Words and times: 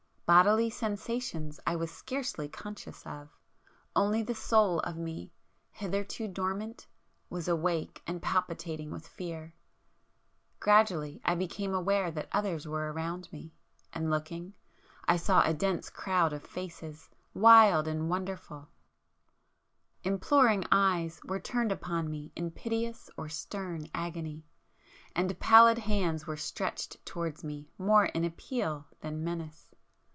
Bodily 0.33 0.69
sensations 0.69 1.59
I 1.67 1.75
was 1.75 1.91
scarcely 1.91 2.47
conscious 2.47 3.05
of;—only 3.05 4.23
the 4.23 4.33
Soul 4.33 4.79
of 4.79 4.95
me, 4.95 5.33
hitherto 5.73 6.29
dormant, 6.29 6.87
was 7.29 7.49
awake 7.49 8.01
and 8.07 8.21
palpitating 8.21 8.91
with 8.91 9.05
fear. 9.05 9.53
Gradually 10.61 11.19
I 11.25 11.35
became 11.35 11.73
aware 11.73 12.09
that 12.11 12.29
others 12.31 12.65
were 12.65 12.93
around 12.93 13.29
me, 13.33 13.51
and 13.91 14.09
looking, 14.09 14.53
I 15.05 15.17
saw 15.17 15.41
a 15.43 15.53
dense 15.53 15.89
crowd 15.89 16.31
of 16.31 16.45
faces, 16.45 17.09
wild 17.33 17.85
and 17.85 18.09
wonderful,—imploring 18.09 20.63
eyes 20.71 21.19
were 21.25 21.41
turned 21.41 21.73
upon 21.73 22.09
me 22.09 22.31
in 22.37 22.51
piteous 22.51 23.09
or 23.17 23.27
stern 23.27 23.89
agony,—and 23.93 25.39
pallid 25.41 25.79
hands 25.79 26.25
were 26.25 26.37
stretched 26.37 27.05
towards 27.05 27.43
me 27.43 27.67
more 27.77 28.05
in 28.05 28.23
appeal 28.23 28.87
than 29.01 29.25
menace. 29.25 29.67